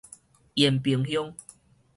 [0.55, 1.35] 延平鄉